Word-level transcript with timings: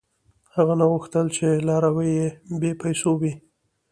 •هغه 0.55 0.73
نه 0.79 0.85
غوښتل، 0.91 1.25
چې 1.35 1.45
لاروي 1.67 2.09
یې 2.19 2.27
بېپېسو 2.59 3.11
وي. 3.21 3.33